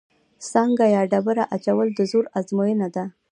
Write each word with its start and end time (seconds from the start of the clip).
سانګه 0.51 0.85
یا 0.95 1.01
ډبره 1.11 1.43
اچول 1.55 1.87
د 1.93 1.99
زور 2.11 2.25
ازموینه 2.39 2.87
ده. 2.95 3.05